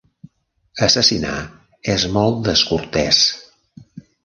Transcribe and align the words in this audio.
Assassinar 0.85 1.35
és 1.97 2.07
molt 2.17 2.41
descortès. 2.49 3.23